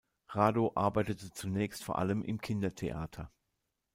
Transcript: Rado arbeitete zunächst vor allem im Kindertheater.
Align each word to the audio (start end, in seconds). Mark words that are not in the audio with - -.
Rado 0.29 0.71
arbeitete 0.73 1.31
zunächst 1.31 1.83
vor 1.83 1.99
allem 1.99 2.23
im 2.23 2.41
Kindertheater. 2.41 3.29